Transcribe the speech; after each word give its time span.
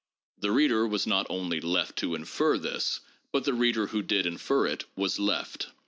The 0.39 0.49
reader 0.51 0.87
was 0.87 1.05
not 1.05 1.27
only 1.29 1.61
left 1.61 1.95
to' 1.97 2.15
infer' 2.15 2.57
this, 2.57 3.01
but 3.31 3.43
the 3.43 3.53
reader 3.53 3.85
who 3.85 4.01
did 4.01 4.25
infer 4.25 4.65
it 4.65 4.85
was' 4.95 5.19
left. 5.19 5.67